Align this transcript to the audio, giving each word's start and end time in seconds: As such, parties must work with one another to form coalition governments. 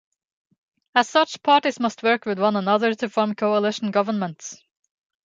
As 0.95 1.07
such, 1.09 1.43
parties 1.43 1.79
must 1.79 2.01
work 2.01 2.25
with 2.25 2.39
one 2.39 2.55
another 2.55 2.95
to 2.95 3.07
form 3.07 3.35
coalition 3.35 3.91
governments. 3.91 4.57